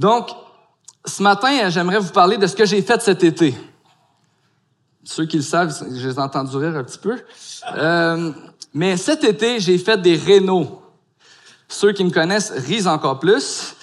[0.00, 0.30] Donc,
[1.04, 3.54] ce matin, j'aimerais vous parler de ce que j'ai fait cet été.
[5.04, 7.18] Ceux qui le savent, je les ai entendus rire un petit peu.
[7.76, 8.32] Euh,
[8.72, 10.80] mais cet été, j'ai fait des rénaux.
[11.68, 13.76] Ceux qui me connaissent risent encore plus.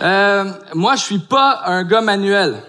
[0.00, 0.44] Euh,
[0.74, 2.62] moi, je suis pas un gars manuel.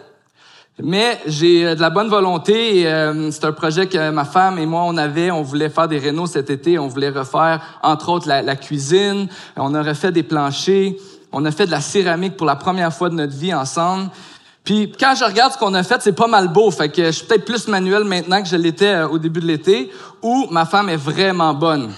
[0.82, 2.88] Mais j'ai euh, de la bonne volonté.
[2.88, 5.30] Euh, c'est un projet que ma femme et moi on avait.
[5.30, 6.80] On voulait faire des rénaux cet été.
[6.80, 9.30] On voulait refaire, entre autres, la, la, cuisine.
[9.56, 10.96] On a refait des planchers.
[11.38, 14.10] On a fait de la céramique pour la première fois de notre vie ensemble.
[14.64, 16.72] Puis quand je regarde ce qu'on a fait, c'est pas mal beau.
[16.72, 19.46] Fait que je suis peut-être plus manuel maintenant que je l'étais euh, au début de
[19.46, 19.92] l'été.
[20.22, 21.92] Ou ma femme est vraiment bonne.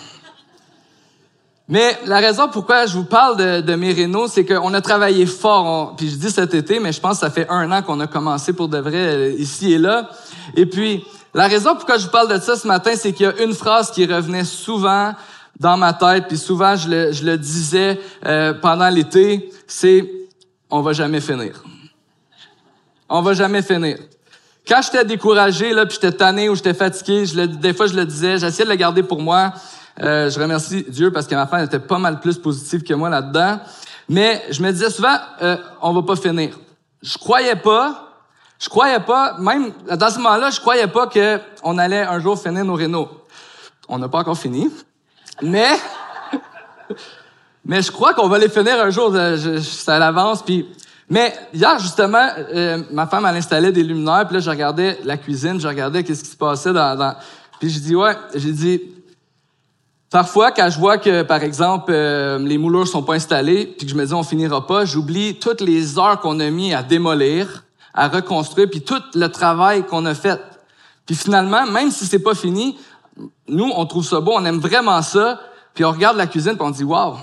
[1.70, 5.27] Mais la raison pourquoi je vous parle de, de mes rénaux, c'est qu'on a travaillé
[5.27, 5.96] fort.
[5.96, 8.08] puis je dis cet été, mais je pense que ça fait un an qu'on a
[8.08, 10.10] commencé pour de vrai euh, ici et là.
[10.55, 13.30] Et puis, la raison pourquoi je vous parle de ça ce matin, c'est qu'il y
[13.30, 15.13] a une phrase qui revenait souvent
[15.59, 20.09] dans ma tête, puis souvent je le, je le disais euh, pendant l'été, c'est
[20.70, 21.63] «on va jamais finir».
[23.09, 23.98] On va jamais finir.
[24.67, 27.95] Quand j'étais découragé, là, puis j'étais tanné ou j'étais fatigué, je le, des fois je
[27.95, 29.54] le disais, j'essayais de le garder pour moi.
[30.04, 33.10] Euh, je remercie Dieu parce que ma femme était pas mal plus positive que moi
[33.10, 33.60] là-dedans.
[34.10, 36.60] Mais je me disais souvent, euh, on va pas finir.
[37.01, 38.13] Je croyais pas,
[38.60, 42.37] je croyais pas, même dans ce moment-là, je croyais pas que on allait un jour
[42.37, 43.10] finir nos rénaux.
[43.87, 44.70] On n'a pas encore fini,
[45.41, 45.70] mais
[47.66, 49.12] mais je crois qu'on va les finir un jour.
[49.13, 50.44] Euh, je, ça avance.
[50.44, 50.68] Puis
[51.10, 54.26] mais hier justement, euh, ma femme elle installait des luminaires.
[54.26, 57.16] Puis là, je regardais la cuisine, je regardais qu'est-ce qui se passait dans, dans...
[57.60, 58.82] Puis je dis ouais, j'ai dit
[60.10, 63.91] Parfois, quand je vois que, par exemple, euh, les moulures sont pas installées, puis que
[63.91, 67.66] je me dis on finira pas, j'oublie toutes les heures qu'on a mis à démolir,
[67.94, 70.40] à reconstruire, puis tout le travail qu'on a fait.
[71.06, 72.78] Puis finalement, même si c'est pas fini,
[73.47, 75.40] nous, on trouve ça beau, on aime vraiment ça,
[75.73, 77.16] puis on regarde la cuisine, puis on dit wow.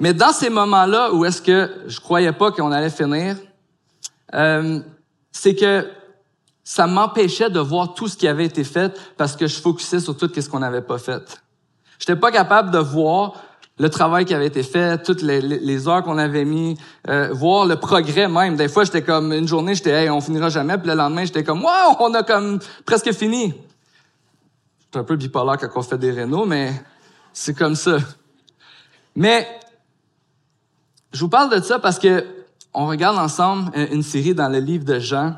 [0.00, 3.36] Mais dans ces moments-là où est-ce que je croyais pas qu'on allait finir,
[4.34, 4.80] euh,
[5.32, 5.86] c'est que
[6.64, 10.16] ça m'empêchait de voir tout ce qui avait été fait parce que je focusais sur
[10.16, 11.40] tout ce qu'on n'avait pas fait.
[11.98, 13.34] J'étais pas capable de voir
[13.78, 16.78] le travail qui avait été fait, toutes les, heures qu'on avait mis,
[17.08, 18.56] euh, voir le progrès même.
[18.56, 21.44] Des fois, j'étais comme une journée, j'étais hey, on finira jamais, puis le lendemain, j'étais
[21.44, 23.54] comme wow, on a comme presque fini.
[24.86, 26.72] J'étais un peu bipolaire quand on fait des rénaux, mais
[27.32, 27.98] c'est comme ça.
[29.14, 29.46] Mais
[31.12, 32.24] je vous parle de ça parce que
[32.72, 35.34] on regarde ensemble une série dans le livre de Jean.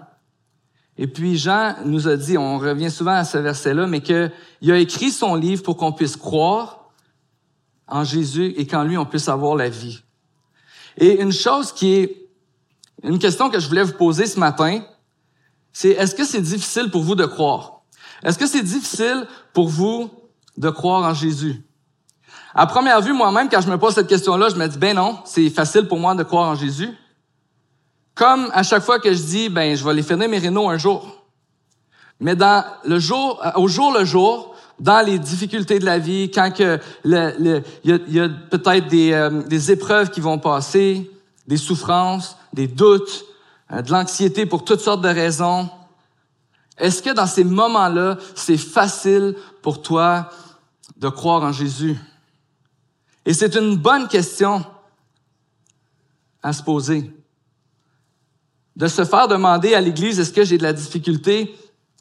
[0.96, 4.76] Et puis Jean nous a dit, on revient souvent à ce verset-là, mais qu'il a
[4.76, 6.90] écrit son livre pour qu'on puisse croire
[7.86, 10.02] en Jésus et qu'en lui on puisse avoir la vie.
[10.96, 12.28] Et une chose qui est,
[13.04, 14.82] une question que je voulais vous poser ce matin,
[15.72, 17.77] c'est est-ce que c'est difficile pour vous de croire?
[18.22, 20.10] Est-ce que c'est difficile pour vous
[20.56, 21.62] de croire en Jésus?
[22.54, 25.18] À première vue, moi-même, quand je me pose cette question-là, je me dis, ben non,
[25.24, 26.90] c'est facile pour moi de croire en Jésus.
[28.14, 30.78] Comme à chaque fois que je dis, ben, je vais les finir mes rénaux un
[30.78, 31.24] jour.
[32.20, 36.50] Mais dans le jour, au jour le jour, dans les difficultés de la vie, quand
[36.52, 41.10] que il y a, peut-être des, euh, des épreuves qui vont passer,
[41.46, 43.24] des souffrances, des doutes,
[43.72, 45.68] euh, de l'anxiété pour toutes sortes de raisons.
[46.78, 50.30] Est-ce que dans ces moments-là, c'est facile pour toi
[50.96, 51.96] de croire en Jésus?
[53.26, 54.64] Et c'est une bonne question
[56.42, 57.12] à se poser
[58.78, 61.54] de se faire demander à l'Église, est-ce que j'ai de la difficulté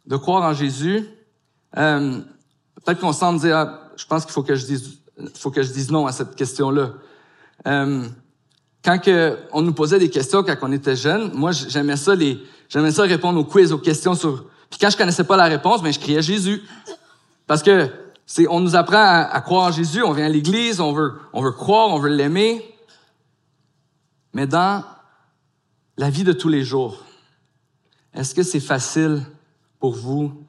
[0.06, 1.06] de croire en Jésus?
[1.76, 2.22] Euh,
[2.86, 5.00] Peut-être qu'on semble dire, ah, je pense qu'il faut que je dise,
[5.34, 6.94] faut que je dise non à cette question-là.
[7.68, 8.08] Euh,
[8.86, 9.02] quand
[9.52, 12.40] on nous posait des questions quand on était jeune, moi j'aimais ça les,
[12.70, 14.46] j'aimais ça répondre aux quiz, aux questions sur.
[14.70, 16.64] Puis quand je connaissais pas la réponse, ben je criais Jésus,
[17.46, 17.90] parce que
[18.26, 21.42] c'est, on nous apprend à, croire en Jésus, on vient à l'Église, on veut, on
[21.42, 22.64] veut croire, on veut l'aimer,
[24.34, 24.84] mais dans
[25.98, 27.04] la vie de tous les jours,
[28.14, 29.24] est-ce que c'est facile
[29.80, 30.46] pour vous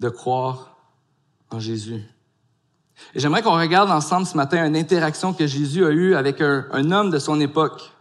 [0.00, 0.76] de croire
[1.50, 2.02] en Jésus?
[3.14, 6.90] Et j'aimerais qu'on regarde ensemble ce matin une interaction que Jésus a eue avec un,
[6.90, 7.92] homme de son époque,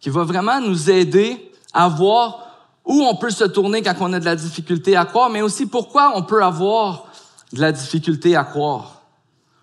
[0.00, 2.41] qui va vraiment nous aider à voir
[2.84, 5.66] où on peut se tourner quand on a de la difficulté à croire, mais aussi
[5.66, 7.06] pourquoi on peut avoir
[7.52, 9.02] de la difficulté à croire.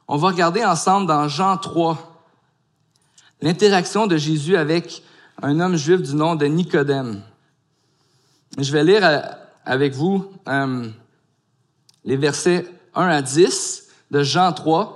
[0.07, 1.97] On va regarder ensemble dans Jean 3
[3.41, 5.03] l'interaction de Jésus avec
[5.41, 7.21] un homme juif du nom de Nicodème.
[8.57, 9.19] Je vais lire euh,
[9.65, 10.89] avec vous euh,
[12.03, 14.95] les versets 1 à 10 de Jean 3.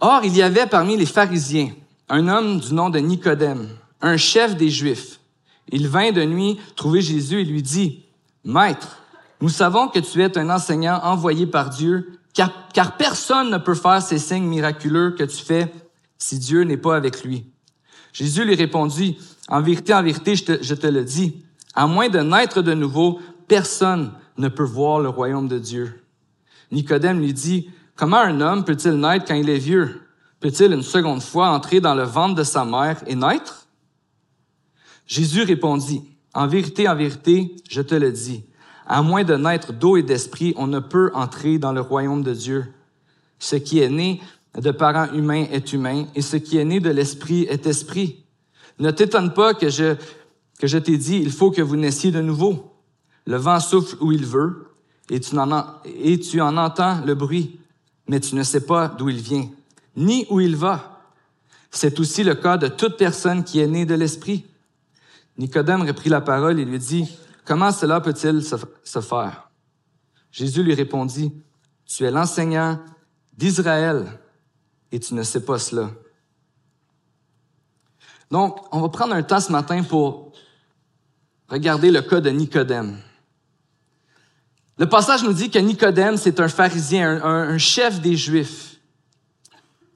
[0.00, 1.70] Or, il y avait parmi les pharisiens
[2.08, 3.68] un homme du nom de Nicodème,
[4.00, 5.20] un chef des Juifs.
[5.68, 8.04] Il vint de nuit trouver Jésus et lui dit,
[8.44, 9.02] Maître,
[9.40, 14.02] nous savons que tu es un enseignant envoyé par Dieu car, personne ne peut faire
[14.02, 15.72] ces signes miraculeux que tu fais
[16.18, 17.46] si Dieu n'est pas avec lui.
[18.12, 19.18] Jésus lui répondit,
[19.48, 22.74] en vérité, en vérité, je te, je te le dis, à moins de naître de
[22.74, 26.02] nouveau, personne ne peut voir le royaume de Dieu.
[26.72, 30.03] Nicodème lui dit, comment un homme peut-il naître quand il est vieux?
[30.44, 33.66] Peut-il une seconde fois entrer dans le ventre de sa mère et naître?
[35.06, 36.02] Jésus répondit,
[36.34, 38.44] en vérité, en vérité, je te le dis,
[38.86, 42.34] à moins de naître d'eau et d'esprit, on ne peut entrer dans le royaume de
[42.34, 42.66] Dieu.
[43.38, 44.20] Ce qui est né
[44.54, 48.26] de parents humains est humain, et ce qui est né de l'esprit est esprit.
[48.78, 49.94] Ne t'étonne pas que je,
[50.58, 52.70] que je t'ai dit, il faut que vous naissiez de nouveau.
[53.26, 54.66] Le vent souffle où il veut,
[55.08, 57.60] et tu, en, et tu en entends le bruit,
[58.08, 59.48] mais tu ne sais pas d'où il vient,
[59.96, 61.00] ni où il va.
[61.70, 64.46] C'est aussi le cas de toute personne qui est née de l'esprit.
[65.36, 67.08] Nicodème reprit la parole et lui dit,
[67.44, 69.50] Comment cela peut-il se faire?
[70.30, 71.32] Jésus lui répondit,
[71.86, 72.80] Tu es l'enseignant
[73.36, 74.18] d'Israël
[74.90, 75.90] et tu ne sais pas cela.
[78.30, 80.32] Donc, on va prendre un temps ce matin pour
[81.48, 82.98] regarder le cas de Nicodème.
[84.78, 88.73] Le passage nous dit que Nicodème, c'est un pharisien, un, chef des Juifs.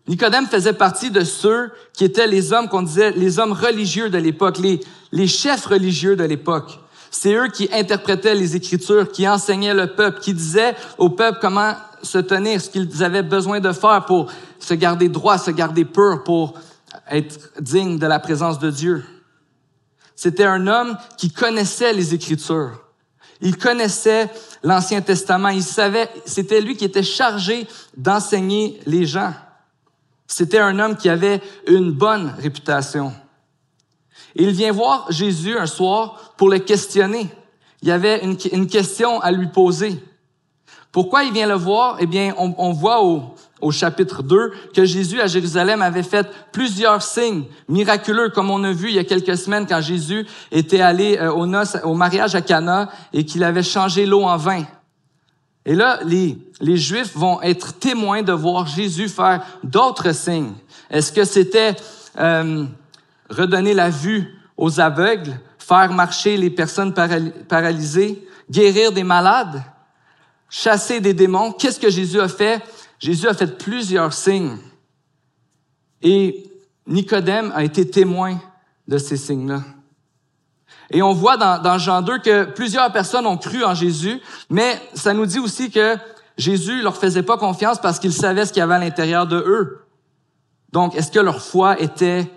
[0.08, 4.16] Nicodème faisait partie de ceux qui étaient les hommes qu'on disait les hommes religieux de
[4.16, 4.81] l'époque, les,
[5.12, 6.81] les chefs religieux de l'époque.
[7.10, 11.75] C'est eux qui interprétaient les Écritures, qui enseignaient le peuple, qui disaient au peuple comment
[12.02, 16.22] se tenir, ce qu'ils avaient besoin de faire pour se garder droit, se garder pur,
[16.25, 16.55] pour
[17.10, 19.05] être digne de la présence de Dieu.
[20.16, 22.81] C'était un homme qui connaissait les Écritures.
[23.40, 24.31] Il connaissait
[24.62, 25.50] l'Ancien Testament.
[25.50, 27.66] Il savait, c'était lui qui était chargé
[27.96, 29.32] d'enseigner les gens.
[30.29, 33.13] C'était un homme qui avait une bonne réputation.
[34.37, 37.29] Il vient voir Jésus un soir pour le questionner.
[37.81, 39.99] Il y avait une, question à lui poser.
[40.93, 41.97] Pourquoi il vient le voir?
[42.01, 47.45] Eh bien, on, voit au, chapitre 2 que Jésus à Jérusalem avait fait plusieurs signes
[47.69, 51.33] miraculeux, comme on a vu il y a quelques semaines quand Jésus était allé euh,
[51.33, 54.65] au mariage à Cana et qu'il avait changé l'eau en vin.
[55.69, 60.55] Et là, les, les Juifs vont être témoins de voir Jésus faire d'autres signes.
[60.88, 61.76] Est-ce que c'était
[62.19, 62.65] euh,
[63.29, 66.94] redonner la vue aux aveugles, faire marcher les personnes
[67.47, 69.62] paralysées, guérir des malades,
[70.49, 71.53] chasser des démons?
[71.53, 72.62] Qu'est-ce que Jésus a fait?
[72.99, 74.56] Jésus a fait plusieurs signes.
[76.00, 76.50] Et
[76.87, 78.41] Nicodème a été témoin
[78.87, 79.61] de ces signes-là.
[80.90, 85.12] Et on voit dans, Jean 2 que plusieurs personnes ont cru en Jésus, mais ça
[85.12, 85.96] nous dit aussi que
[86.38, 89.37] Jésus leur faisait pas confiance parce qu'il savait ce qu'il y avait à l'intérieur de
[89.37, 89.85] eux.
[90.73, 92.31] Donc, est-ce que leur foi était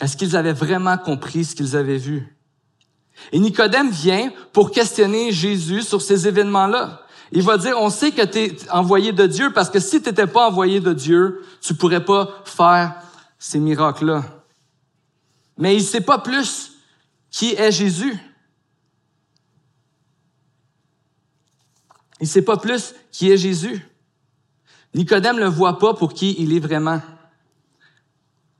[0.00, 2.34] est-ce qu'ils avaient vraiment compris ce qu'ils avaient vu?
[3.32, 7.02] Et Nicodème vient pour questionner Jésus sur ces événements-là.
[7.32, 10.12] Il va dire, on sait que tu es envoyé de Dieu parce que si tu
[10.12, 12.94] pas envoyé de Dieu, tu pourrais pas faire
[13.38, 14.24] ces miracles-là.
[15.58, 16.69] Mais il sait pas plus
[17.30, 18.18] qui est Jésus?
[22.20, 23.86] Il sait pas plus qui est Jésus.
[24.94, 27.00] Nicodème le voit pas pour qui il est vraiment.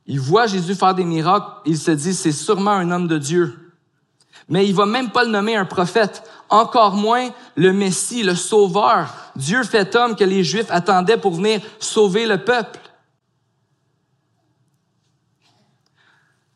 [0.07, 3.73] Il voit Jésus faire des miracles, il se dit, c'est sûrement un homme de Dieu.
[4.49, 9.15] Mais il va même pas le nommer un prophète, encore moins le Messie, le Sauveur,
[9.37, 12.81] Dieu fait homme que les Juifs attendaient pour venir sauver le peuple.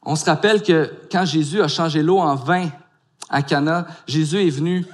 [0.05, 2.69] On se rappelle que quand Jésus a changé l'eau en vin
[3.31, 4.87] à Cana, Jésus est venu,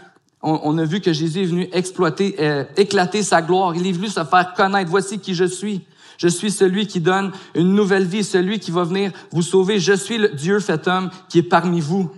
[0.43, 3.75] on, a vu que Jésus est venu exploiter, euh, éclater sa gloire.
[3.75, 4.91] Il est venu se faire connaître.
[4.91, 5.85] Voici qui je suis.
[6.17, 9.81] Je suis celui qui donne une nouvelle vie, celui qui va venir vous sauver.
[9.81, 12.11] Je suis le Dieu fait homme qui est parmi vous.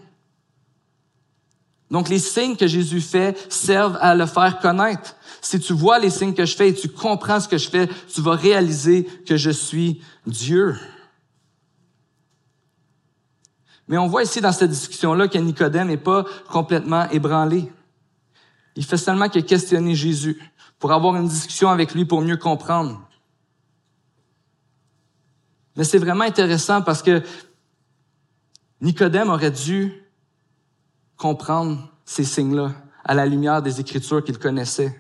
[1.91, 5.15] Donc les signes que Jésus fait servent à le faire connaître.
[5.41, 7.89] Si tu vois les signes que je fais et tu comprends ce que je fais,
[8.13, 10.75] tu vas réaliser que je suis Dieu.
[13.93, 17.71] Mais on voit ici dans cette discussion-là que Nicodème n'est pas complètement ébranlé.
[18.75, 20.41] Il fait seulement que questionner Jésus
[20.79, 23.07] pour avoir une discussion avec lui pour mieux comprendre.
[25.77, 27.23] Mais c'est vraiment intéressant parce que
[28.81, 29.93] Nicodème aurait dû
[31.19, 32.73] comprendre ces signes-là
[33.05, 34.99] à la lumière des Écritures qu'il connaissait.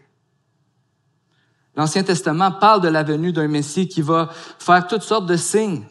[1.76, 5.87] L'Ancien Testament parle de la venue d'un Messie qui va faire toutes sortes de signes,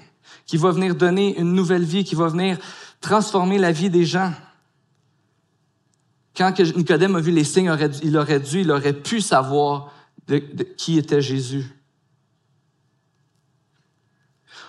[0.45, 2.59] qui va venir donner une nouvelle vie, qui va venir
[3.01, 4.31] transformer la vie des gens.
[6.35, 9.91] Quand Nicodème a vu les signes, il aurait dû, il aurait pu savoir
[10.27, 11.65] de qui était Jésus.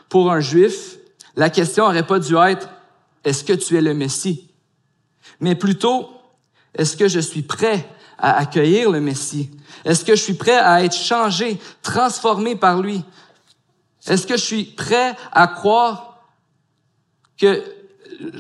[0.09, 0.97] Pour un juif,
[1.37, 2.69] la question n'aurait pas dû être
[3.25, 4.51] est-ce que tu es le Messie?
[5.41, 6.11] Mais plutôt
[6.75, 9.51] est-ce que je suis prêt à accueillir le Messie?
[9.85, 13.05] Est-ce que je suis prêt à être changé, transformé par lui?
[14.07, 16.27] Est-ce que je suis prêt à croire
[17.37, 17.63] que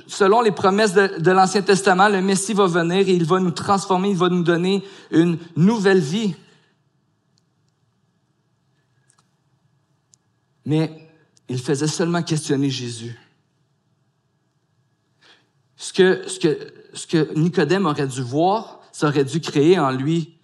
[0.07, 4.11] selon les promesses de, l'Ancien Testament, le Messie va venir et il va nous transformer,
[4.11, 6.35] il va nous donner une nouvelle vie?
[10.65, 11.09] Mais
[11.49, 13.19] il faisait seulement questionner Jésus.
[15.77, 16.59] Ce que, ce que,
[16.95, 20.39] ce que Nicodème aurait dû voir, ça aurait dû créer en lui,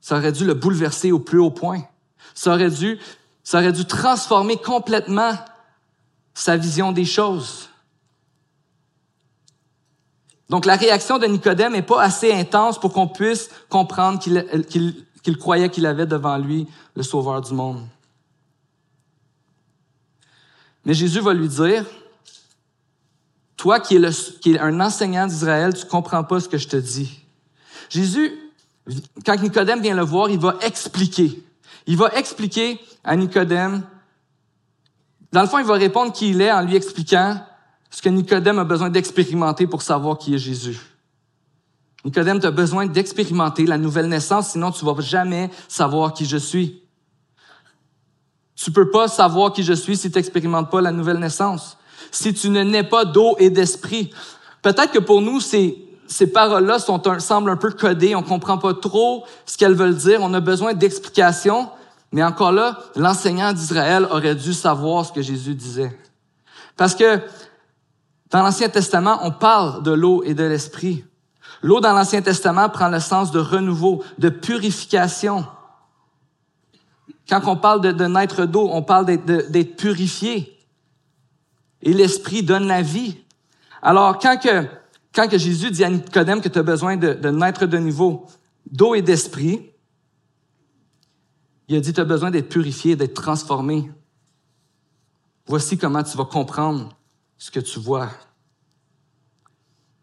[0.00, 1.82] ça aurait dû le bouleverser au plus haut point.
[2.34, 2.98] Ça aurait dû,
[3.42, 5.32] ça aurait dû transformer complètement
[6.34, 7.70] sa vision des choses.
[10.48, 15.70] Donc la réaction de Nicodème n'est pas assez intense pour qu'on puisse comprendre qu'il croyait
[15.70, 17.86] qu'il avait devant lui le Sauveur du monde.
[20.84, 21.84] Mais Jésus va lui dire,
[23.56, 26.76] toi qui es, qui est un enseignant d'Israël, tu comprends pas ce que je te
[26.76, 27.20] dis.
[27.88, 28.32] Jésus,
[29.24, 31.42] quand Nicodème vient le voir, il va expliquer.
[31.86, 33.82] Il va expliquer à Nicodème.
[35.32, 37.40] Dans le fond, il va répondre qui il est en lui expliquant
[37.92, 40.80] ce que Nicodème a besoin d'expérimenter pour savoir qui est Jésus.
[42.04, 46.38] Nicodème, tu as besoin d'expérimenter la nouvelle naissance, sinon tu vas jamais savoir qui je
[46.38, 46.82] suis.
[48.56, 51.76] Tu peux pas savoir qui je suis si tu n'expérimentes pas la nouvelle naissance.
[52.10, 54.10] Si tu ne nais pas d'eau et d'esprit.
[54.62, 58.14] Peut-être que pour nous, ces, ces paroles-là sont semblent un peu codées.
[58.14, 60.20] On comprend pas trop ce qu'elles veulent dire.
[60.22, 61.68] On a besoin d'explications.
[62.10, 65.96] Mais encore là, l'enseignant d'Israël aurait dû savoir ce que Jésus disait.
[66.76, 67.20] Parce que
[68.32, 71.04] dans l'Ancien Testament, on parle de l'eau et de l'esprit.
[71.62, 75.46] L'eau dans l'Ancien Testament prend le sens de renouveau, de purification.
[77.28, 80.58] Quand on parle de, naître d'eau, on parle d'être purifié.
[81.82, 83.18] Et l'Esprit donne la vie.
[83.82, 84.66] Alors, quand que,
[85.14, 88.26] quand que Jésus dit à Nicodème que tu as besoin de, de naître de nouveau
[88.70, 89.70] d'eau et d'esprit,
[91.68, 93.90] il a dit, tu as besoin d'être purifié, d'être transformé.
[95.46, 96.88] Voici comment tu vas comprendre
[97.42, 98.08] ce que tu vois.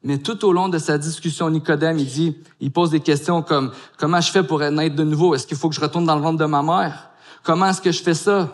[0.04, 3.72] Mais tout au long de sa discussion, Nicodème, il dit, il pose des questions comme,
[3.98, 5.34] comment je fais pour naître de nouveau?
[5.34, 7.12] Est-ce qu'il faut que je retourne dans le ventre de ma mère?
[7.44, 8.54] Comment est-ce que je fais ça?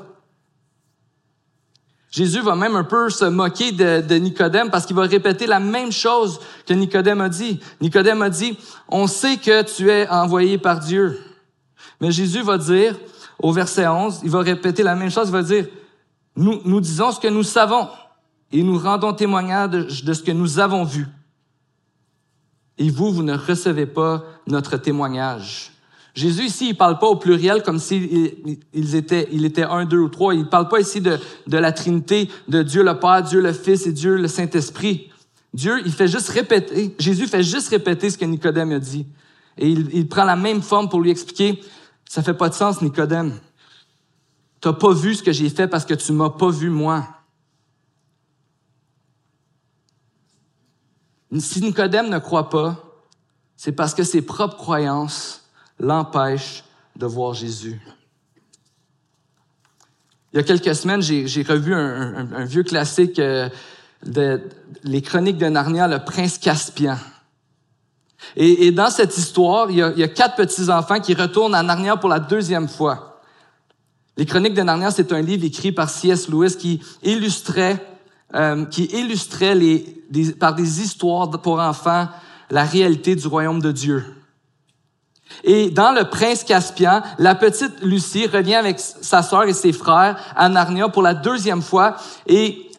[2.11, 5.91] Jésus va même un peu se moquer de, Nicodème parce qu'il va répéter la même
[5.91, 7.59] chose que Nicodème a dit.
[7.81, 8.55] Nicodème a dit,
[8.87, 11.19] on sait que tu es envoyé par Dieu.
[11.99, 12.95] Mais Jésus va dire,
[13.39, 15.65] au verset 11, il va répéter la même chose, il va dire,
[16.35, 17.87] nous, nous disons ce que nous savons
[18.55, 21.07] et nous rendons témoignage de ce que nous avons vu.
[22.77, 25.73] Et vous, vous ne recevez pas notre témoignage.
[26.13, 29.99] Jésus ici, il parle pas au pluriel comme s'ils ils étaient, il était un, deux
[29.99, 30.33] ou trois.
[30.33, 33.87] Il parle pas ici de, de la Trinité, de Dieu le Père, Dieu le Fils
[33.87, 35.09] et Dieu le Saint-Esprit.
[35.53, 39.05] Dieu, il fait juste répéter, Jésus fait juste répéter ce que Nicodème a dit.
[39.57, 41.59] Et il, il prend la même forme pour lui expliquer,
[42.07, 43.33] ça fait pas de sens, Nicodème.
[44.61, 47.05] T'as pas vu ce que j'ai fait parce que tu m'as pas vu moi.
[51.39, 52.77] Si Nicodème ne croit pas,
[53.55, 55.43] c'est parce que ses propres croyances
[55.79, 56.63] l'empêche
[56.95, 57.81] de voir Jésus.
[60.33, 63.49] Il y a quelques semaines, j'ai revu un, vieux classique euh,
[64.05, 64.41] de
[64.83, 66.97] les Chroniques de Narnia, le prince Caspian.
[68.35, 72.19] Et, dans cette histoire, il y, a, quatre petits-enfants qui retournent à Narnia pour la
[72.19, 73.21] deuxième fois.
[74.17, 76.27] Les Chroniques de Narnia, c'est un livre écrit par C.S.
[76.27, 77.81] Lewis qui illustrait,
[78.35, 79.85] euh, qui illustrait les,
[80.39, 82.07] par des histoires pour enfants
[82.49, 84.03] la réalité du royaume de Dieu.
[85.43, 90.17] Et dans Le Prince Caspian, la petite Lucie revient avec sa sœur et ses frères
[90.35, 91.95] à Narnia pour la deuxième fois.
[92.27, 92.69] Et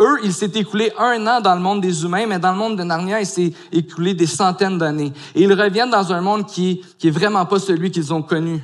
[0.00, 2.78] eux, il s'est écoulé un an dans le monde des humains, mais dans le monde
[2.78, 5.12] de Narnia, il s'est écoulé des centaines d'années.
[5.34, 8.62] Et ils reviennent dans un monde qui, qui est vraiment pas celui qu'ils ont connu.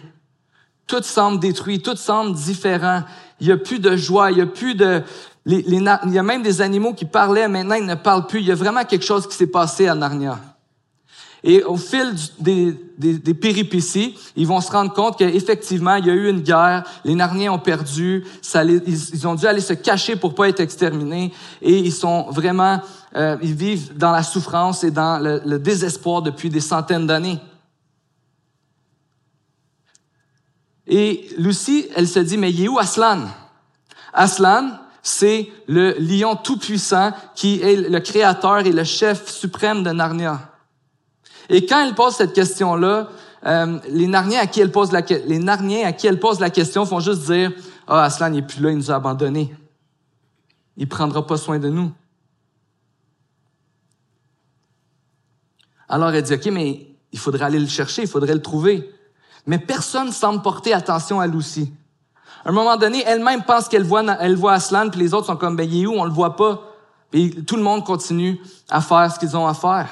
[0.86, 3.02] Tout semble détruit, tout semble différent.
[3.40, 5.02] Il y a plus de joie, il y a plus de,
[5.48, 8.40] les, les, il y a même des animaux qui parlaient, maintenant ils ne parlent plus.
[8.40, 10.38] Il y a vraiment quelque chose qui s'est passé à Narnia.
[11.42, 16.10] Et au fil des, des, des, péripéties, ils vont se rendre compte qu'effectivement, il y
[16.10, 19.72] a eu une guerre, les Narniens ont perdu, ça, ils, ils, ont dû aller se
[19.72, 22.82] cacher pour pas être exterminés, et ils sont vraiment,
[23.16, 27.38] euh, ils vivent dans la souffrance et dans le, le désespoir depuis des centaines d'années.
[30.86, 33.28] Et Lucie, elle se dit, mais il est où Aslan?
[34.12, 40.52] Aslan, c'est le lion tout-puissant qui est le créateur et le chef suprême de Narnia.
[41.48, 43.08] Et quand elle pose cette question-là,
[43.46, 47.52] euh, les Narniens à qui elle pose la question font juste dire
[47.86, 49.54] ah Aslan n'est plus là, il nous a abandonnés.
[50.76, 51.92] Il prendra pas soin de nous.
[55.88, 58.92] Alors elle dit ok mais il faudrait aller le chercher, il faudrait le trouver.
[59.46, 61.72] Mais personne semble porter attention à Lucie.
[62.48, 65.54] Un moment donné, elle-même pense qu'elle voit, elle voit Aslan, puis les autres sont comme,
[65.54, 65.92] ben, il est où?
[65.92, 66.62] On le voit pas.
[67.12, 68.40] Et tout le monde continue
[68.70, 69.86] à faire ce qu'ils ont à faire.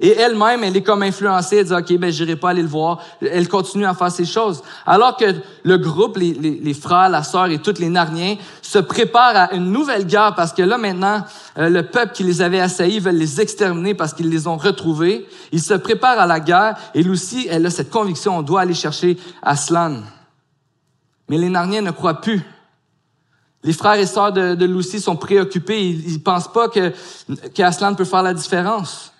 [0.00, 3.00] Et elle-même, elle est comme influencée, elle dit, OK, ben, j'irai pas aller le voir.
[3.20, 4.62] Elle continue à faire ces choses.
[4.86, 5.26] Alors que
[5.62, 9.52] le groupe, les, les, les frères, la sœur et tous les Narniens se préparent à
[9.52, 11.22] une nouvelle guerre parce que là, maintenant,
[11.58, 15.28] euh, le peuple qui les avait assaillis veut les exterminer parce qu'ils les ont retrouvés.
[15.52, 18.72] Ils se préparent à la guerre et Lucie, elle a cette conviction, on doit aller
[18.72, 19.98] chercher Aslan.
[21.32, 22.42] Mais les Narniens ne croient plus.
[23.62, 25.82] Les frères et sœurs de, de Lucie sont préoccupés.
[25.82, 26.92] Ils, ne pensent pas que
[27.54, 29.14] qu'Aslan peut faire la différence.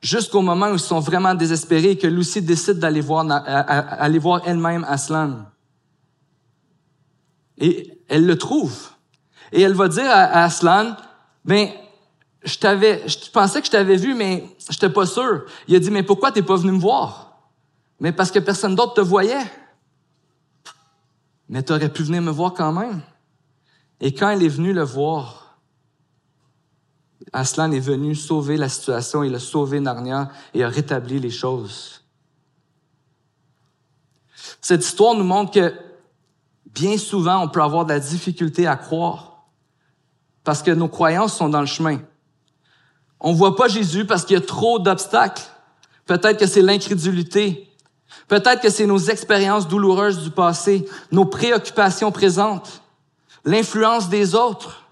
[0.00, 3.26] Jusqu'au moment où ils sont vraiment désespérés et que Lucie décide d'aller voir,
[4.46, 5.46] elle-même Aslan.
[7.58, 8.90] Et elle le trouve.
[9.50, 10.94] Et elle va dire à, Aslan,
[11.44, 11.68] ben,
[12.44, 15.46] je t'avais, je pensais que je t'avais vu, mais je n'étais pas sûr.
[15.66, 17.40] Il a dit, mais pourquoi t'es pas venu me voir?
[17.98, 19.42] Mais parce que personne d'autre te voyait.
[21.48, 23.02] Mais tu aurais pu venir me voir quand même.
[24.00, 25.58] Et quand elle est venue le voir,
[27.32, 32.04] Aslan est venu sauver la situation, il a sauvé Narnia et a rétabli les choses.
[34.60, 35.74] Cette histoire nous montre que
[36.66, 39.46] bien souvent, on peut avoir de la difficulté à croire
[40.42, 42.00] parce que nos croyances sont dans le chemin.
[43.20, 45.42] On voit pas Jésus parce qu'il y a trop d'obstacles.
[46.04, 47.70] Peut-être que c'est l'incrédulité.
[48.28, 52.82] Peut-être que c'est nos expériences douloureuses du passé, nos préoccupations présentes,
[53.44, 54.84] l'influence des autres.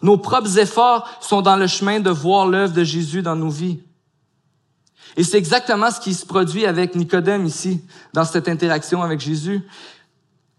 [0.00, 3.80] Nos propres efforts sont dans le chemin de voir l'œuvre de Jésus dans nos vies.
[5.16, 9.66] Et c'est exactement ce qui se produit avec Nicodème ici, dans cette interaction avec Jésus.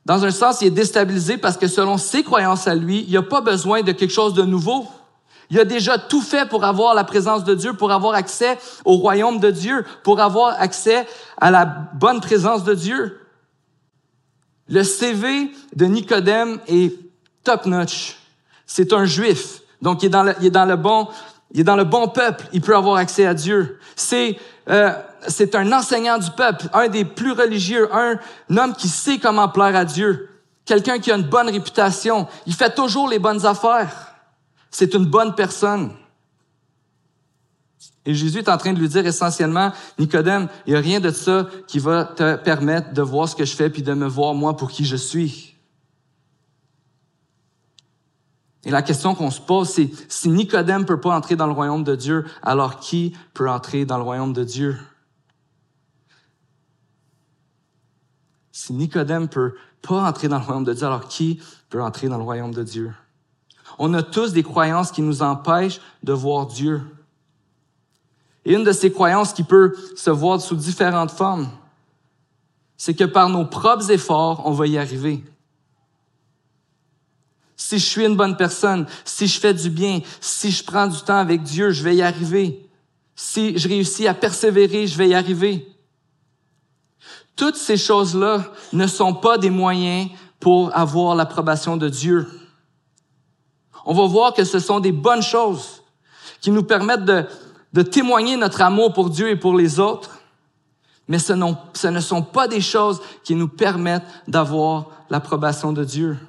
[0.05, 3.17] Dans un sens, il est déstabilisé parce que selon ses croyances à lui, il n'y
[3.17, 4.87] a pas besoin de quelque chose de nouveau.
[5.49, 8.97] Il a déjà tout fait pour avoir la présence de Dieu, pour avoir accès au
[8.97, 13.19] royaume de Dieu, pour avoir accès à la bonne présence de Dieu.
[14.67, 16.93] Le CV de Nicodème est
[17.43, 18.17] top notch.
[18.67, 19.61] C'est un juif.
[19.81, 21.07] Donc, il est dans le, il est dans le bon,
[21.51, 22.45] il est dans le bon peuple.
[22.53, 23.79] Il peut avoir accès à Dieu.
[23.95, 24.37] C'est,
[24.69, 24.91] euh,
[25.27, 28.19] c'est un enseignant du peuple, un des plus religieux, un
[28.55, 30.29] homme qui sait comment plaire à Dieu.
[30.65, 32.27] Quelqu'un qui a une bonne réputation.
[32.45, 34.08] Il fait toujours les bonnes affaires.
[34.71, 35.91] C'est une bonne personne.
[38.05, 41.11] Et Jésus est en train de lui dire essentiellement, Nicodème, il n'y a rien de
[41.11, 44.33] ça qui va te permettre de voir ce que je fais puis de me voir
[44.33, 45.55] moi pour qui je suis.
[48.65, 51.83] Et la question qu'on se pose, c'est si Nicodème peut pas entrer dans le royaume
[51.83, 54.77] de Dieu, alors qui peut entrer dans le royaume de Dieu?
[58.51, 62.17] Si Nicodème peut pas entrer dans le royaume de Dieu, alors qui peut entrer dans
[62.17, 62.91] le royaume de Dieu?
[63.79, 66.81] On a tous des croyances qui nous empêchent de voir Dieu.
[68.43, 71.49] Et une de ces croyances qui peut se voir sous différentes formes,
[72.75, 75.23] c'est que par nos propres efforts, on va y arriver.
[77.55, 80.99] Si je suis une bonne personne, si je fais du bien, si je prends du
[81.01, 82.69] temps avec Dieu, je vais y arriver.
[83.15, 85.67] Si je réussis à persévérer, je vais y arriver.
[87.35, 92.27] Toutes ces choses-là ne sont pas des moyens pour avoir l'approbation de Dieu.
[93.91, 95.81] On va voir que ce sont des bonnes choses
[96.41, 100.19] qui nous permettent de, témoigner notre amour pour Dieu et pour les autres,
[101.07, 101.33] mais ce,
[101.73, 106.19] ce ne sont pas des choses qui nous permettent d'avoir l'approbation de Dieu.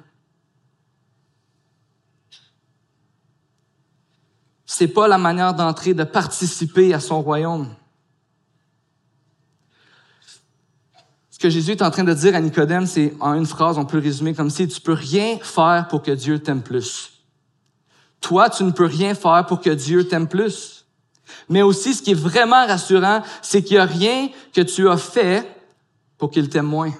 [4.65, 7.67] C'est pas la manière d'entrer, de participer à son royaume.
[11.29, 13.85] Ce que Jésus est en train de dire à Nicodème, c'est en une phrase, on
[13.85, 17.20] peut résumer comme si tu peux rien faire pour que Dieu t'aime plus.
[18.21, 20.85] Toi, tu ne peux rien faire pour que Dieu t'aime plus.
[21.49, 24.97] Mais aussi, ce qui est vraiment rassurant, c'est qu'il n'y a rien que tu as
[24.97, 25.45] fait
[26.17, 26.93] pour qu'il t'aime moins.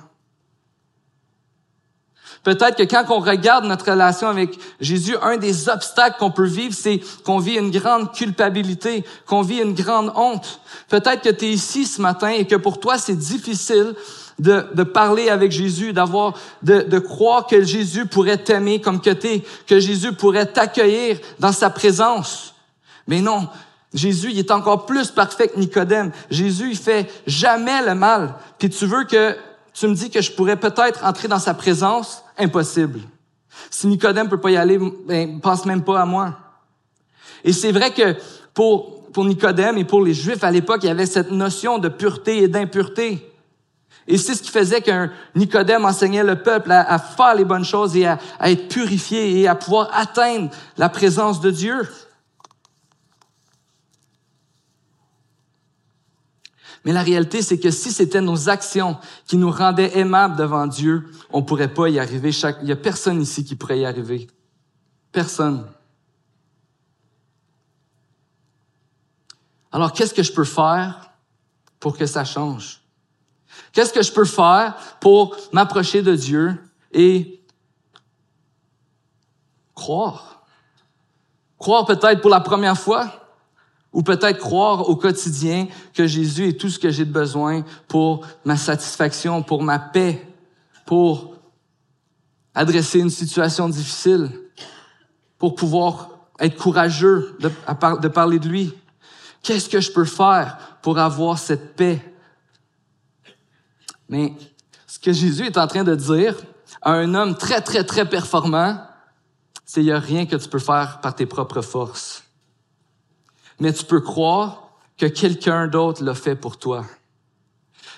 [2.43, 6.73] Peut-être que quand on regarde notre relation avec Jésus, un des obstacles qu'on peut vivre,
[6.73, 10.59] c'est qu'on vit une grande culpabilité, qu'on vit une grande honte.
[10.89, 13.93] Peut-être que tu es ici ce matin et que pour toi, c'est difficile
[14.41, 19.11] de, de parler avec Jésus, d'avoir, de, de croire que Jésus pourrait t'aimer comme que
[19.11, 22.55] t'es, que Jésus pourrait t'accueillir dans sa présence.
[23.07, 23.47] Mais non,
[23.93, 26.11] Jésus, il est encore plus parfait que Nicodème.
[26.31, 28.33] Jésus, il fait jamais le mal.
[28.57, 29.37] Puis tu veux que
[29.73, 32.23] tu me dis que je pourrais peut-être entrer dans sa présence?
[32.37, 32.99] Impossible.
[33.69, 36.35] Si Nicodème peut pas y aller, ben, pense même pas à moi.
[37.43, 38.15] Et c'est vrai que
[38.55, 41.89] pour, pour Nicodème et pour les Juifs à l'époque, il y avait cette notion de
[41.89, 43.30] pureté et d'impureté.
[44.11, 47.95] Et c'est ce qui faisait qu'un Nicodème enseignait le peuple à, faire les bonnes choses
[47.95, 51.89] et à, être purifié et à pouvoir atteindre la présence de Dieu.
[56.83, 58.97] Mais la réalité, c'est que si c'était nos actions
[59.27, 62.31] qui nous rendaient aimables devant Dieu, on pourrait pas y arriver.
[62.63, 64.27] Il y a personne ici qui pourrait y arriver.
[65.13, 65.65] Personne.
[69.71, 71.11] Alors, qu'est-ce que je peux faire
[71.79, 72.80] pour que ça change?
[73.71, 76.57] Qu'est-ce que je peux faire pour m'approcher de Dieu
[76.91, 77.41] et
[79.73, 80.43] croire?
[81.57, 83.11] Croire peut-être pour la première fois,
[83.93, 88.25] ou peut-être croire au quotidien que Jésus est tout ce que j'ai de besoin pour
[88.45, 90.25] ma satisfaction, pour ma paix,
[90.85, 91.35] pour
[92.53, 94.29] adresser une situation difficile,
[95.37, 97.51] pour pouvoir être courageux de,
[98.01, 98.73] de parler de lui.
[99.43, 102.10] Qu'est-ce que je peux faire pour avoir cette paix?
[104.11, 104.33] Mais
[104.85, 106.35] ce que Jésus est en train de dire
[106.83, 108.79] à un homme très, très, très performant,
[109.65, 112.23] c'est qu'il n'y a rien que tu peux faire par tes propres forces
[113.61, 116.83] mais tu peux croire que quelqu'un d'autre l'a fait pour toi,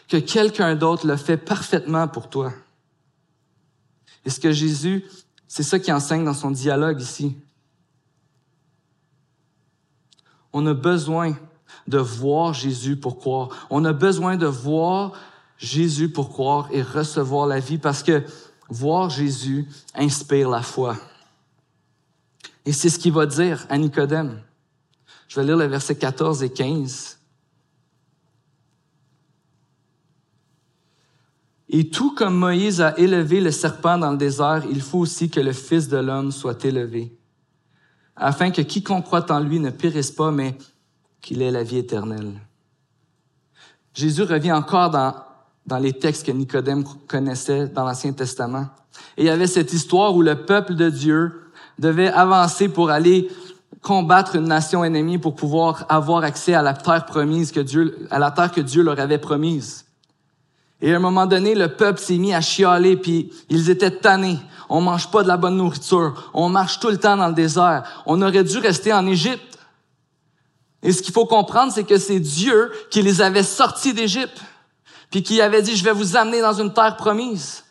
[0.09, 2.51] que quelqu'un d'autre l'a fait parfaitement pour toi.
[4.25, 5.05] Et ce que Jésus,
[5.47, 7.37] c'est ça qui enseigne dans son dialogue ici.
[10.51, 11.33] On a besoin
[11.87, 13.67] de voir Jésus pour croire.
[13.69, 15.13] On a besoin de voir
[15.63, 18.21] Jésus pour croire et recevoir la vie parce que
[18.67, 20.97] voir Jésus inspire la foi.
[22.65, 24.41] Et c'est ce qu'il va dire à Nicodème.
[25.29, 27.17] Je vais lire le verset 14 et 15.
[31.69, 35.39] Et tout comme Moïse a élevé le serpent dans le désert, il faut aussi que
[35.39, 37.17] le Fils de l'homme soit élevé,
[38.17, 40.57] afin que quiconque croit en lui ne périsse pas, mais
[41.21, 42.41] qu'il ait la vie éternelle.
[43.93, 45.15] Jésus revient encore dans,
[45.65, 48.67] dans les textes que Nicodème connaissait dans l'Ancien Testament.
[49.17, 51.31] Et il y avait cette histoire où le peuple de Dieu
[51.79, 53.29] devait avancer pour aller
[53.81, 58.19] combattre une nation ennemie pour pouvoir avoir accès à la terre promise que Dieu, à
[58.19, 59.85] la terre que Dieu leur avait promise.
[60.81, 64.39] Et à un moment donné, le peuple s'est mis à chialer, puis ils étaient tannés.
[64.69, 66.31] On mange pas de la bonne nourriture.
[66.33, 67.83] On marche tout le temps dans le désert.
[68.05, 69.59] On aurait dû rester en Égypte.
[70.81, 74.41] Et ce qu'il faut comprendre, c'est que c'est Dieu qui les avait sortis d'Égypte,
[75.13, 77.63] puis qui avait dit, je vais vous amener dans une terre promise.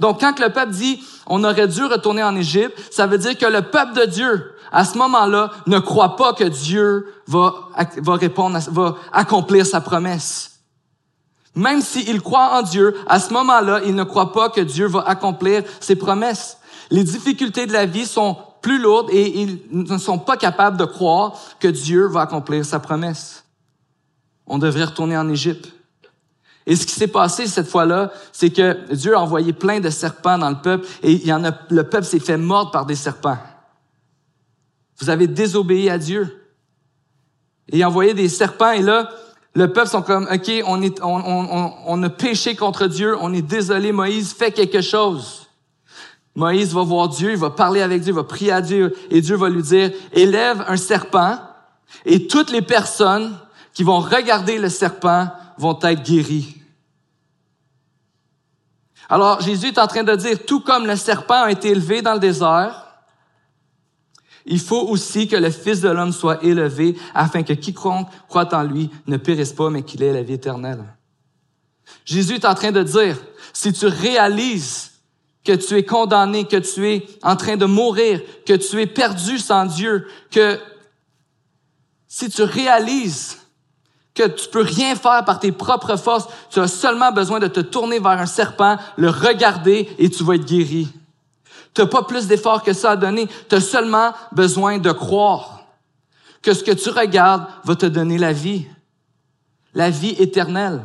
[0.00, 3.46] Donc, quand le peuple dit, on aurait dû retourner en Égypte, ça veut dire que
[3.46, 7.70] le peuple de Dieu à ce moment-là, ne croit pas que Dieu va,
[8.16, 10.60] répondre, va accomplir sa promesse.
[11.54, 15.00] Même s'il croit en Dieu, à ce moment-là, il ne croit pas que Dieu va
[15.00, 16.58] accomplir ses promesses.
[16.90, 20.84] Les difficultés de la vie sont plus lourdes et ils ne sont pas capables de
[20.84, 23.44] croire que Dieu va accomplir sa promesse.
[24.46, 25.72] On devrait retourner en Égypte.
[26.66, 30.38] Et ce qui s'est passé cette fois-là, c'est que Dieu a envoyé plein de serpents
[30.38, 32.94] dans le peuple et il y en a, le peuple s'est fait mordre par des
[32.94, 33.38] serpents.
[35.00, 36.36] Vous avez désobéi à Dieu.
[37.72, 38.72] Et envoyé des serpents.
[38.72, 39.08] Et là,
[39.54, 43.16] le peuple sont comme, OK, on, est, on, on, on a péché contre Dieu.
[43.20, 45.48] On est désolé, Moïse, fais quelque chose.
[46.34, 48.94] Moïse va voir Dieu, il va parler avec Dieu, il va prier à Dieu.
[49.10, 51.38] Et Dieu va lui dire, élève un serpent.
[52.04, 53.36] Et toutes les personnes
[53.72, 55.28] qui vont regarder le serpent
[55.60, 56.56] vont être guéries.
[59.08, 62.14] Alors, Jésus est en train de dire, tout comme le serpent a été élevé dans
[62.14, 62.86] le désert,
[64.46, 68.62] il faut aussi que le Fils de l'homme soit élevé afin que quiconque croit en
[68.62, 70.82] lui ne périsse pas, mais qu'il ait la vie éternelle.
[72.04, 73.18] Jésus est en train de dire,
[73.52, 74.92] si tu réalises
[75.44, 79.38] que tu es condamné, que tu es en train de mourir, que tu es perdu
[79.38, 80.58] sans Dieu, que
[82.06, 83.39] si tu réalises
[84.14, 87.60] que tu peux rien faire par tes propres forces, tu as seulement besoin de te
[87.60, 90.88] tourner vers un serpent, le regarder et tu vas être guéri.
[91.74, 93.28] Tu n'as pas plus d'efforts que ça à donner.
[93.48, 95.64] Tu as seulement besoin de croire
[96.42, 98.66] que ce que tu regardes va te donner la vie,
[99.74, 100.82] la vie éternelle.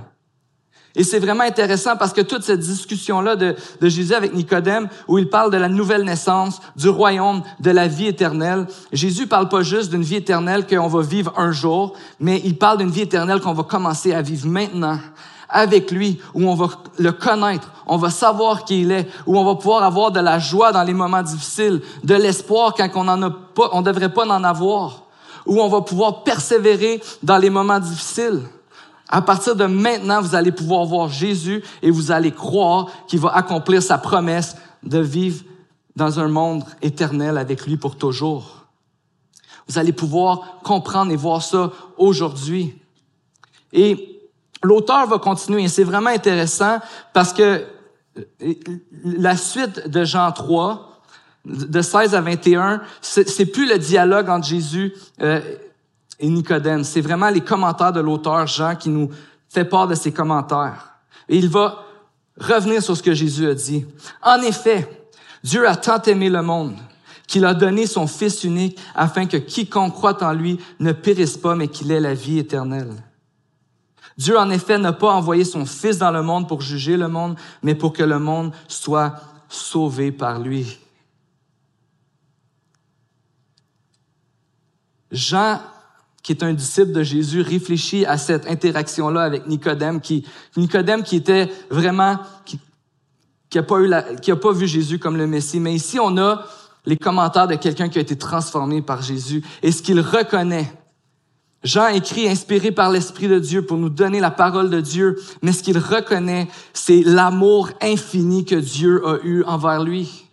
[0.95, 5.17] Et c'est vraiment intéressant parce que toute cette discussion-là de, de, Jésus avec Nicodème, où
[5.17, 9.61] il parle de la nouvelle naissance, du royaume, de la vie éternelle, Jésus parle pas
[9.61, 13.41] juste d'une vie éternelle qu'on va vivre un jour, mais il parle d'une vie éternelle
[13.41, 14.97] qu'on va commencer à vivre maintenant,
[15.49, 19.43] avec lui, où on va le connaître, on va savoir qui il est, où on
[19.43, 23.21] va pouvoir avoir de la joie dans les moments difficiles, de l'espoir quand on en
[23.21, 25.03] a pas, on devrait pas en avoir,
[25.45, 28.41] où on va pouvoir persévérer dans les moments difficiles.
[29.09, 33.35] À partir de maintenant, vous allez pouvoir voir Jésus et vous allez croire qu'il va
[33.35, 35.43] accomplir sa promesse de vivre
[35.95, 38.65] dans un monde éternel avec lui pour toujours.
[39.67, 42.75] Vous allez pouvoir comprendre et voir ça aujourd'hui.
[43.73, 44.21] Et
[44.63, 46.79] l'auteur va continuer et c'est vraiment intéressant
[47.13, 47.65] parce que
[48.17, 48.53] euh,
[49.03, 51.01] la suite de Jean 3,
[51.45, 55.41] de 16 à 21, c'est plus le dialogue entre Jésus euh,
[56.19, 56.83] et Nicodème.
[56.83, 59.09] C'est vraiment les commentaires de l'auteur Jean qui nous
[59.49, 60.95] fait part de ses commentaires.
[61.27, 61.85] Et il va
[62.39, 63.85] revenir sur ce que Jésus a dit.
[64.21, 65.09] En effet,
[65.43, 66.75] Dieu a tant aimé le monde
[67.27, 71.55] qu'il a donné son Fils unique afin que quiconque croit en lui ne périsse pas,
[71.55, 72.91] mais qu'il ait la vie éternelle.
[74.17, 77.37] Dieu, en effet, n'a pas envoyé son Fils dans le monde pour juger le monde,
[77.63, 79.15] mais pour que le monde soit
[79.49, 80.79] sauvé par lui.
[85.11, 85.59] Jean,
[86.25, 90.25] qui est un disciple de Jésus, réfléchit à cette interaction-là avec Nicodème, qui,
[90.57, 92.59] Nicodème qui était vraiment, qui,
[93.47, 95.59] qui a pas eu qui a pas vu Jésus comme le Messie.
[95.59, 96.43] Mais ici, on a
[96.83, 100.73] les commentaires de quelqu'un qui a été transformé par Jésus et ce qu'il reconnaît.
[101.63, 105.51] Jean écrit inspiré par l'Esprit de Dieu pour nous donner la parole de Dieu, mais
[105.51, 110.25] ce qu'il reconnaît, c'est l'amour infini que Dieu a eu envers lui.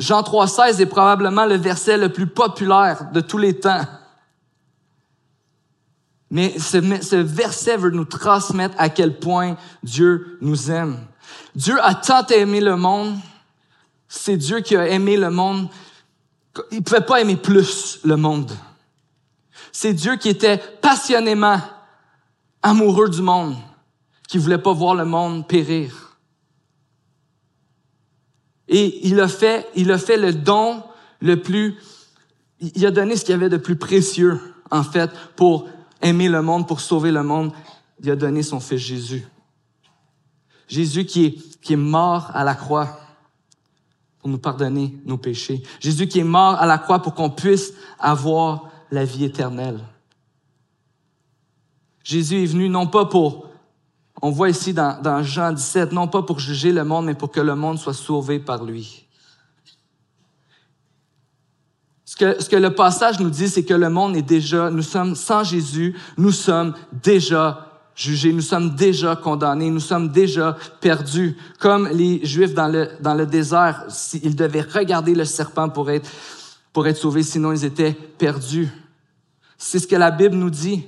[0.00, 3.82] Jean 3,16 est probablement le verset le plus populaire de tous les temps.
[6.32, 10.98] Mais ce, ce, verset veut nous transmettre à quel point Dieu nous aime.
[11.54, 13.18] Dieu a tant aimé le monde,
[14.08, 15.68] c'est Dieu qui a aimé le monde.
[16.70, 18.50] Il ne pouvait pas aimer plus le monde.
[19.72, 21.60] C'est Dieu qui était passionnément
[22.62, 23.56] amoureux du monde,
[24.26, 26.16] qui voulait pas voir le monde périr.
[28.68, 30.82] Et il a fait, il a fait le don
[31.20, 31.76] le plus,
[32.58, 34.40] il a donné ce qu'il y avait de plus précieux,
[34.70, 35.68] en fait, pour
[36.02, 37.52] aimer le monde, pour sauver le monde.
[38.02, 39.26] Il a donné son fils Jésus.
[40.68, 42.98] Jésus qui est, qui est mort à la croix
[44.18, 45.62] pour nous pardonner nos péchés.
[45.80, 49.80] Jésus qui est mort à la croix pour qu'on puisse avoir la vie éternelle.
[52.04, 53.46] Jésus est venu non pas pour,
[54.20, 57.30] on voit ici dans, dans Jean 17, non pas pour juger le monde, mais pour
[57.30, 59.06] que le monde soit sauvé par lui.
[62.12, 64.82] Ce que, ce que le passage nous dit, c'est que le monde est déjà, nous
[64.82, 71.38] sommes sans Jésus, nous sommes déjà jugés, nous sommes déjà condamnés, nous sommes déjà perdus.
[71.58, 73.86] Comme les Juifs dans le, dans le désert,
[74.22, 76.10] ils devaient regarder le serpent pour être,
[76.74, 78.68] pour être sauvés, sinon ils étaient perdus.
[79.56, 80.84] C'est ce que la Bible nous dit.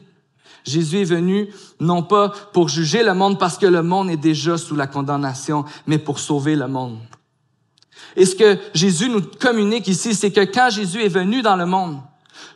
[0.63, 1.49] Jésus est venu
[1.81, 5.65] non pas pour juger le monde parce que le monde est déjà sous la condamnation,
[5.87, 6.99] mais pour sauver le monde.
[8.17, 11.67] Et ce que Jésus nous communique ici, c'est que quand Jésus est venu dans le
[11.67, 11.99] monde,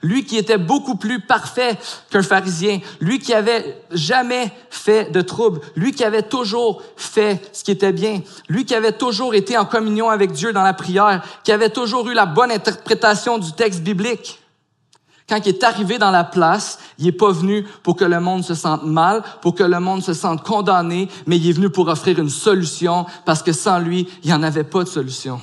[0.03, 1.77] lui qui était beaucoup plus parfait
[2.11, 7.65] qu'un pharisien, lui qui avait jamais fait de trouble, lui qui avait toujours fait ce
[7.65, 11.25] qui était bien, lui qui avait toujours été en communion avec Dieu dans la prière,
[11.45, 14.41] qui avait toujours eu la bonne interprétation du texte biblique.
[15.29, 18.45] Quand il est arrivé dans la place, il n'est pas venu pour que le monde
[18.45, 21.89] se sente mal, pour que le monde se sente condamné, mais il est venu pour
[21.89, 25.39] offrir une solution parce que sans lui, il n'y en avait pas de solution.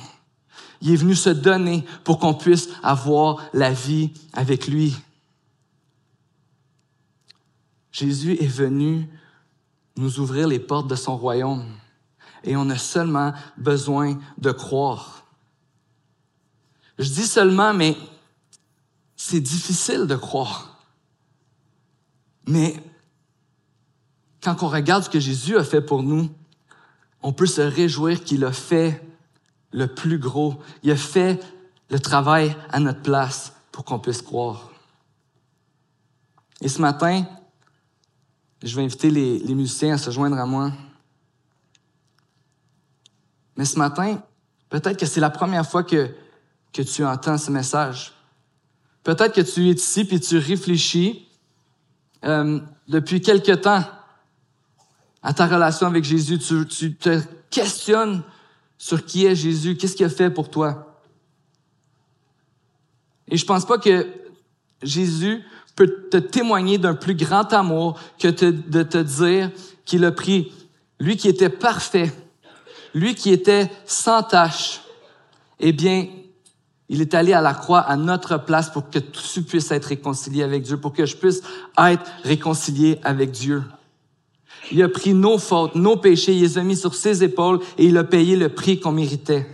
[0.82, 4.96] Il est venu se donner pour qu'on puisse avoir la vie avec lui.
[7.92, 9.08] Jésus est venu
[9.96, 11.64] nous ouvrir les portes de son royaume
[12.42, 15.24] et on a seulement besoin de croire.
[16.98, 17.96] Je dis seulement, mais
[19.16, 20.84] c'est difficile de croire.
[22.46, 22.82] Mais
[24.42, 26.30] quand on regarde ce que Jésus a fait pour nous,
[27.22, 29.02] on peut se réjouir qu'il a fait
[29.72, 30.60] le plus gros.
[30.82, 31.42] Il a fait
[31.90, 34.70] le travail à notre place pour qu'on puisse croire.
[36.60, 37.26] Et ce matin,
[38.62, 40.72] je vais inviter les, musiciens à se joindre à moi.
[43.56, 44.22] Mais ce matin,
[44.68, 46.14] peut-être que c'est la première fois que
[46.72, 48.15] tu entends ce message.
[49.06, 51.28] Peut-être que tu es ici puis tu réfléchis
[52.24, 53.84] euh, depuis quelque temps
[55.22, 56.40] à ta relation avec Jésus.
[56.40, 58.24] Tu, tu te questionnes
[58.76, 61.00] sur qui est Jésus, qu'est-ce qu'il a fait pour toi?
[63.28, 64.08] Et je pense pas que
[64.82, 65.40] Jésus
[65.76, 69.52] peut te témoigner d'un plus grand amour que de te dire
[69.84, 70.52] qu'il a pris
[70.98, 72.12] lui qui était parfait,
[72.92, 74.80] lui qui était sans tache,
[75.60, 76.08] eh bien,
[76.88, 80.42] il est allé à la croix à notre place pour que tu puisses être réconcilié
[80.42, 81.42] avec Dieu, pour que je puisse
[81.78, 83.64] être réconcilié avec Dieu.
[84.70, 87.86] Il a pris nos fautes, nos péchés, il les a mis sur ses épaules et
[87.86, 89.46] il a payé le prix qu'on méritait.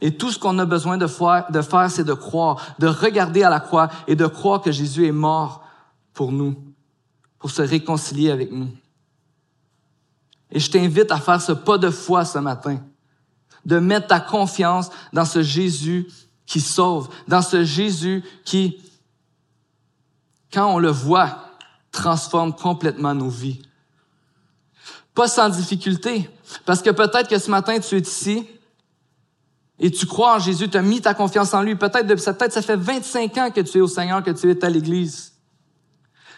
[0.00, 3.42] Et tout ce qu'on a besoin de faire, de faire, c'est de croire, de regarder
[3.42, 5.64] à la croix et de croire que Jésus est mort
[6.12, 6.54] pour nous,
[7.38, 8.68] pour se réconcilier avec nous.
[10.50, 12.78] Et je t'invite à faire ce pas de foi ce matin
[13.64, 16.08] de mettre ta confiance dans ce Jésus
[16.46, 18.78] qui sauve, dans ce Jésus qui,
[20.52, 21.50] quand on le voit,
[21.90, 23.62] transforme complètement nos vies.
[25.14, 26.28] Pas sans difficulté,
[26.64, 28.46] parce que peut-être que ce matin, tu es ici
[29.78, 31.74] et tu crois en Jésus, tu as mis ta confiance en lui.
[31.74, 34.70] Peut-être peut ça fait 25 ans que tu es au Seigneur, que tu es à
[34.70, 35.32] l'Église.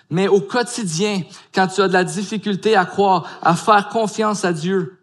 [0.09, 1.23] Mais au quotidien,
[1.55, 4.96] quand tu as de la difficulté à croire, à faire confiance à Dieu,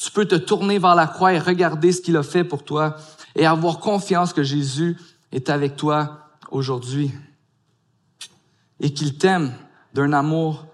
[0.00, 2.96] tu peux te tourner vers la croix et regarder ce qu'il a fait pour toi
[3.36, 4.96] et avoir confiance que Jésus
[5.30, 7.12] est avec toi aujourd'hui
[8.80, 9.52] et qu'il t'aime
[9.92, 10.64] d'un amour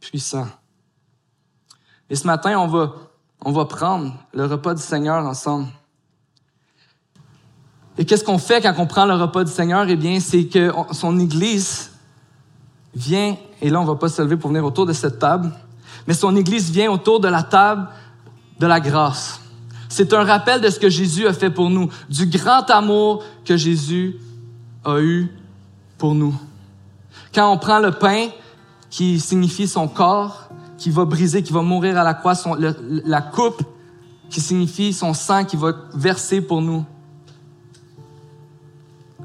[0.00, 0.48] puissant.
[2.10, 2.92] Et ce matin, on va,
[3.44, 5.68] on va prendre le repas du Seigneur ensemble.
[7.98, 9.88] Et qu'est-ce qu'on fait quand on prend le repas du Seigneur?
[9.88, 11.92] Eh bien, c'est que son Église
[12.96, 15.52] vient, et là, on va pas se lever pour venir autour de cette table,
[16.06, 17.88] mais son Église vient autour de la table
[18.58, 19.40] de la grâce.
[19.88, 23.56] C'est un rappel de ce que Jésus a fait pour nous, du grand amour que
[23.56, 24.16] Jésus
[24.84, 25.28] a eu
[25.98, 26.34] pour nous.
[27.34, 28.28] Quand on prend le pain,
[28.90, 33.62] qui signifie son corps, qui va briser, qui va mourir à la croix, la coupe,
[34.30, 36.84] qui signifie son sang qui va verser pour nous.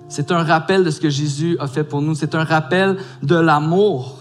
[0.10, 2.16] C'est un rappel de ce que Jésus a fait pour nous.
[2.16, 4.21] C'est un rappel de l'amour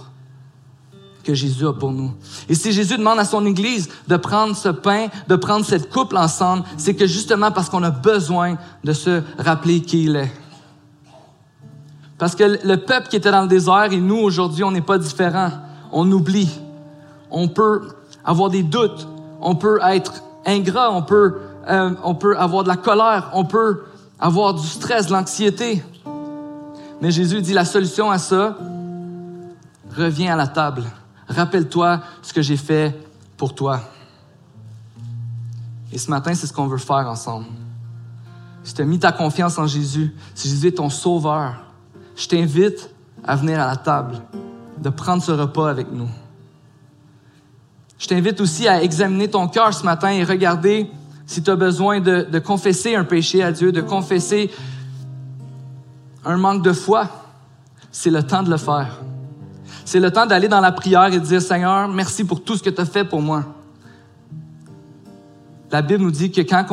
[1.23, 2.13] que Jésus a pour nous.
[2.49, 6.15] Et si Jésus demande à son Église de prendre ce pain, de prendre cette coupe
[6.15, 10.33] ensemble, c'est que justement parce qu'on a besoin de se rappeler qui il est.
[12.19, 14.99] Parce que le peuple qui était dans le désert et nous, aujourd'hui, on n'est pas
[14.99, 15.53] différents.
[15.91, 16.51] On oublie.
[17.31, 17.89] On peut
[18.25, 19.09] avoir des doutes.
[19.41, 20.91] On peut être ingrat.
[20.93, 23.31] On peut, euh, on peut avoir de la colère.
[23.33, 23.85] On peut
[24.19, 25.83] avoir du stress, de l'anxiété.
[27.01, 28.59] Mais Jésus dit la solution à ça,
[29.97, 30.85] reviens à la table.
[31.31, 32.95] Rappelle-toi ce que j'ai fait
[33.37, 33.81] pour toi.
[35.93, 37.47] Et ce matin, c'est ce qu'on veut faire ensemble.
[38.63, 41.55] Si tu as mis ta confiance en Jésus, si Jésus est ton sauveur,
[42.17, 42.91] je t'invite
[43.25, 44.21] à venir à la table,
[44.79, 46.09] de prendre ce repas avec nous.
[47.99, 50.91] Je t'invite aussi à examiner ton cœur ce matin et regarder
[51.27, 54.51] si tu as besoin de, confesser un péché à Dieu, de confesser
[56.25, 57.09] un manque de foi,
[57.93, 59.01] c'est le temps de le faire.
[59.85, 62.63] C'est le temps d'aller dans la prière et de dire, Seigneur, merci pour tout ce
[62.63, 63.45] que tu as fait pour moi.
[65.71, 66.67] La Bible nous dit que quand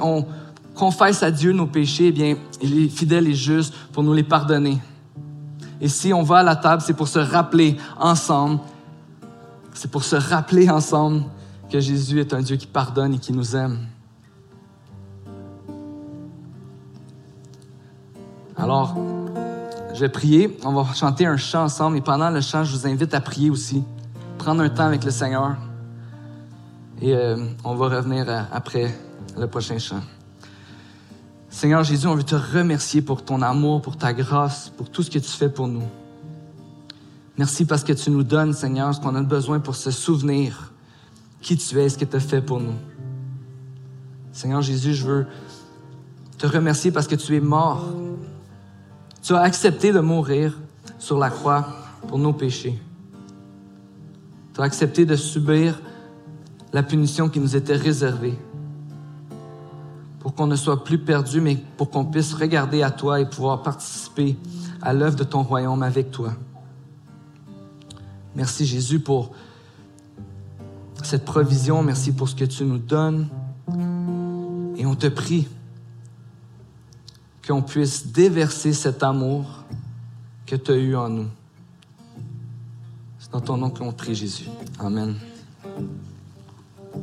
[0.00, 0.26] on,
[0.74, 4.22] confesse à Dieu nos péchés, eh bien, il est fidèle et juste pour nous les
[4.22, 4.78] pardonner.
[5.80, 8.60] Et si on va à la table, c'est pour se rappeler ensemble,
[9.74, 11.24] c'est pour se rappeler ensemble
[11.70, 13.78] que Jésus est un Dieu qui pardonne et qui nous aime.
[18.56, 18.94] Alors,
[19.94, 20.56] je vais prier.
[20.64, 21.98] On va chanter un chant ensemble.
[21.98, 23.82] Et pendant le chant, je vous invite à prier aussi.
[24.38, 25.56] Prendre un temps avec le Seigneur.
[27.00, 28.94] Et euh, on va revenir après
[29.38, 30.00] le prochain chant.
[31.48, 35.10] Seigneur Jésus, on veut te remercier pour ton amour, pour ta grâce, pour tout ce
[35.10, 35.84] que tu fais pour nous.
[37.36, 40.72] Merci parce que tu nous donnes, Seigneur, ce qu'on a besoin pour se souvenir
[41.40, 42.74] qui tu es, ce que tu as fait pour nous.
[44.32, 45.26] Seigneur Jésus, je veux
[46.38, 47.86] te remercier parce que tu es mort.
[49.22, 50.58] Tu as accepté de mourir
[50.98, 51.66] sur la croix
[52.08, 52.76] pour nos péchés.
[54.52, 55.80] Tu as accepté de subir
[56.72, 58.36] la punition qui nous était réservée
[60.18, 63.62] pour qu'on ne soit plus perdu, mais pour qu'on puisse regarder à toi et pouvoir
[63.62, 64.36] participer
[64.80, 66.34] à l'œuvre de ton royaume avec toi.
[68.34, 69.32] Merci Jésus pour
[71.02, 71.82] cette provision.
[71.82, 73.28] Merci pour ce que tu nous donnes.
[74.76, 75.48] Et on te prie
[77.46, 79.44] qu'on puisse déverser cet amour
[80.46, 81.28] que tu as eu en nous.
[83.18, 84.46] C'est dans ton nom qu'on prie, Jésus.
[84.78, 85.16] Amen.